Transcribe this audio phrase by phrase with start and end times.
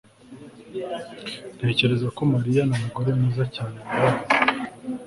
[1.57, 4.23] Ntekereza ko Mariya numugore mwiza cyane nabonye